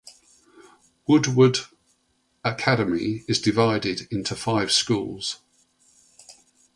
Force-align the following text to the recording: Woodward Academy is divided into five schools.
Woodward 1.05 1.59
Academy 2.43 3.23
is 3.27 3.39
divided 3.39 4.07
into 4.09 4.35
five 4.35 4.71
schools. 4.71 5.37